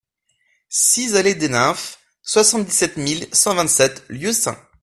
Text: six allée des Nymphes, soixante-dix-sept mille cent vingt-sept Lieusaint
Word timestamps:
six 0.69 1.13
allée 1.15 1.35
des 1.35 1.47
Nymphes, 1.47 1.99
soixante-dix-sept 2.23 2.97
mille 2.97 3.27
cent 3.31 3.53
vingt-sept 3.53 4.03
Lieusaint 4.09 4.57